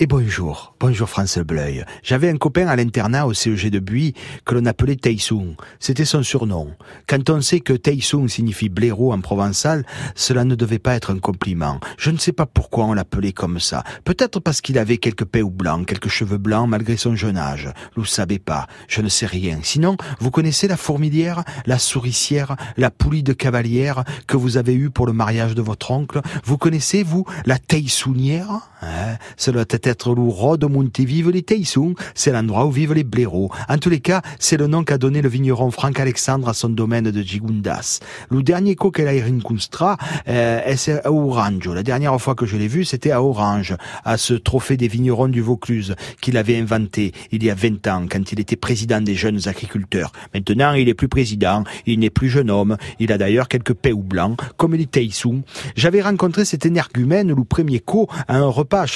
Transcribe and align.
Et 0.00 0.08
bonjour, 0.08 0.74
bonjour 0.80 1.08
France 1.08 1.38
Bleuil. 1.38 1.84
J'avais 2.02 2.28
un 2.28 2.36
copain 2.36 2.66
à 2.66 2.74
l'internat 2.74 3.28
au 3.28 3.32
CEG 3.32 3.70
de 3.70 3.78
Buis 3.78 4.12
que 4.44 4.56
l'on 4.56 4.66
appelait 4.66 4.96
Taïsung. 4.96 5.54
C'était 5.78 6.04
son 6.04 6.24
surnom. 6.24 6.72
Quand 7.06 7.30
on 7.30 7.40
sait 7.40 7.60
que 7.60 7.74
Taïsung 7.74 8.26
signifie 8.26 8.68
blaireau 8.68 9.12
en 9.12 9.20
provençal, 9.20 9.86
cela 10.16 10.42
ne 10.42 10.56
devait 10.56 10.80
pas 10.80 10.96
être 10.96 11.12
un 11.12 11.20
compliment. 11.20 11.78
Je 11.96 12.10
ne 12.10 12.18
sais 12.18 12.32
pas 12.32 12.44
pourquoi 12.44 12.86
on 12.86 12.92
l'appelait 12.92 13.30
comme 13.30 13.60
ça. 13.60 13.84
Peut-être 14.02 14.40
parce 14.40 14.60
qu'il 14.60 14.78
avait 14.78 14.96
quelques 14.98 15.28
ou 15.36 15.50
blancs, 15.50 15.86
quelques 15.86 16.08
cheveux 16.08 16.38
blancs 16.38 16.68
malgré 16.68 16.96
son 16.96 17.14
jeune 17.14 17.36
âge. 17.36 17.72
Vous 17.94 18.04
savez 18.04 18.40
pas, 18.40 18.66
je 18.88 19.00
ne 19.00 19.08
sais 19.08 19.26
rien. 19.26 19.60
Sinon, 19.62 19.96
vous 20.18 20.32
connaissez 20.32 20.66
la 20.66 20.76
fourmilière, 20.76 21.44
la 21.66 21.78
souricière, 21.78 22.56
la 22.76 22.90
poulie 22.90 23.22
de 23.22 23.32
cavalière 23.32 24.02
que 24.26 24.36
vous 24.36 24.56
avez 24.56 24.74
eue 24.74 24.90
pour 24.90 25.06
le 25.06 25.12
mariage 25.12 25.54
de 25.54 25.62
votre 25.62 25.92
oncle? 25.92 26.20
Vous 26.42 26.58
connaissez, 26.58 27.04
vous, 27.04 27.24
la 27.46 27.60
Taïsounière? 27.60 28.70
Hein? 28.82 29.18
Cela 29.36 29.64
l'ouro 30.14 30.56
de 30.56 30.66
Montevive 30.66 31.30
les 31.30 31.42
Taïsung, 31.42 31.94
c'est 32.14 32.32
l'endroit 32.32 32.66
où 32.66 32.70
vivent 32.70 32.92
les 32.92 33.04
blaireaux. 33.04 33.50
En 33.68 33.78
tous 33.78 33.90
les 33.90 34.00
cas, 34.00 34.22
c'est 34.38 34.56
le 34.56 34.66
nom 34.66 34.84
qu'a 34.84 34.98
donné 34.98 35.22
le 35.22 35.28
vigneron 35.28 35.70
Franck 35.70 36.00
Alexandre 36.00 36.48
à 36.48 36.54
son 36.54 36.68
domaine 36.68 37.10
de 37.10 37.22
Gigundas. 37.22 38.00
Le 38.30 38.42
dernier 38.42 38.76
coup 38.76 38.90
qu'elle 38.90 39.08
a 39.08 39.24
rencontré, 39.24 39.84
euh, 40.28 40.60
c'est 40.76 41.04
à 41.04 41.12
Orange? 41.12 41.68
La 41.68 41.82
dernière 41.82 42.20
fois 42.20 42.34
que 42.34 42.46
je 42.46 42.56
l'ai 42.56 42.68
vu, 42.68 42.84
c'était 42.84 43.10
à 43.10 43.22
Orange, 43.22 43.76
à 44.04 44.16
ce 44.16 44.34
trophée 44.34 44.76
des 44.76 44.88
vignerons 44.88 45.28
du 45.28 45.40
Vaucluse 45.40 45.94
qu'il 46.20 46.36
avait 46.36 46.58
inventé 46.58 47.12
il 47.32 47.44
y 47.44 47.50
a 47.50 47.54
20 47.54 47.86
ans, 47.88 48.06
quand 48.10 48.32
il 48.32 48.40
était 48.40 48.56
président 48.56 49.00
des 49.00 49.14
jeunes 49.14 49.40
agriculteurs. 49.46 50.12
Maintenant, 50.34 50.72
il 50.72 50.88
est 50.88 50.94
plus 50.94 51.08
président, 51.08 51.64
il 51.86 51.98
n'est 52.00 52.10
plus 52.10 52.28
jeune 52.28 52.50
homme, 52.50 52.76
il 52.98 53.12
a 53.12 53.18
d'ailleurs 53.18 53.48
quelques 53.48 53.74
ou 53.92 54.02
blancs, 54.02 54.38
comme 54.56 54.74
les 54.74 54.86
Taïsung. 54.86 55.42
J'avais 55.76 56.00
rencontré 56.00 56.44
cet 56.44 56.64
énergumène, 56.66 57.34
le 57.34 57.44
premier 57.44 57.80
co, 57.80 58.08
à 58.28 58.36
un 58.36 58.46
repas 58.46 58.82
à 58.82 58.86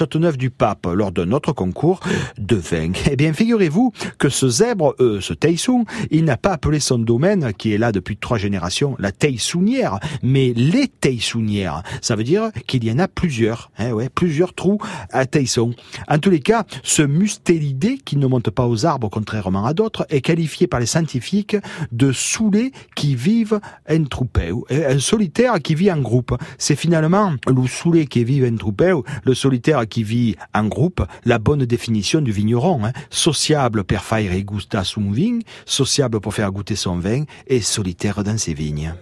Lors 0.87 1.12
de 1.12 1.24
notre 1.24 1.52
concours 1.52 2.00
de 2.38 2.56
vin. 2.56 2.92
Eh 3.10 3.16
bien, 3.16 3.32
figurez-vous 3.32 3.92
que 4.19 4.28
ce 4.28 4.48
zèbre, 4.48 4.94
euh, 5.00 5.20
ce 5.20 5.33
Taïsung, 5.33 5.84
il 6.11 6.25
n'a 6.25 6.36
pas 6.36 6.53
appelé 6.53 6.80
son 6.80 6.98
domaine, 6.98 7.53
qui 7.53 7.72
est 7.72 7.78
là 7.78 7.92
depuis 7.92 8.16
trois 8.16 8.39
générations, 8.39 8.97
la 8.98 9.12
Taïsounière, 9.12 9.98
mais 10.22 10.53
les 10.55 10.88
Taïsounières. 10.88 11.83
Ça 12.00 12.16
veut 12.16 12.25
dire 12.25 12.50
qu'il 12.66 12.84
y 12.84 12.92
en 12.92 12.98
a 12.98 13.08
plusieurs, 13.08 13.70
hein, 13.78 13.92
ouais, 13.92 14.08
plusieurs 14.08 14.55
trous 14.55 14.78
à 15.11 15.27
Taïsung. 15.27 15.75
En 16.08 16.19
tous 16.19 16.30
les 16.30 16.41
cas, 16.41 16.64
ce 16.83 17.03
mustélidé, 17.03 17.98
qui 18.05 18.16
ne 18.16 18.27
monte 18.27 18.50
pas 18.50 18.66
aux 18.66 18.86
arbres 18.86 19.08
contrairement 19.08 19.66
à 19.66 19.75
d'autres, 19.75 20.06
est 20.10 20.20
qualifié 20.20 20.66
par 20.66 20.81
les 20.81 20.86
scientifiques 20.86 21.56
de 21.92 22.12
soulé 22.12 22.72
qui 22.94 23.14
vivent 23.14 23.60
en 23.91 24.05
troupé, 24.05 24.53
un 24.70 24.98
solitaire 24.98 25.60
qui 25.62 25.75
vit 25.75 25.91
en 25.91 26.00
groupe. 26.00 26.36
C'est 26.58 26.77
finalement 26.77 27.34
le 27.47 27.66
soulé 27.66 28.06
qui 28.06 28.25
vit 28.25 28.47
en 28.47 28.56
troupé, 28.56 28.94
le 29.25 29.34
solitaire 29.34 29.86
qui 29.88 30.03
vit 30.03 30.36
en 30.55 30.67
groupe, 30.69 31.02
la 31.24 31.38
bonne 31.38 31.64
définition 31.64 32.20
du 32.20 32.33
vigneron. 32.33 32.84
Hein. 32.84 32.92
Sociable 33.11 33.84
per 33.84 33.98
faire 33.98 34.38
gusta 34.42 34.84
son 34.84 35.10
vin, 35.10 35.41
sociable 35.66 36.20
pour 36.20 36.34
faire 36.34 36.52
goûter 36.52 36.77
son 36.77 36.98
vin, 36.98 37.25
et 37.47 37.60
solitaire 37.60 38.22
dans 38.25 38.38
ses 38.38 38.55
vignes. 38.55 38.94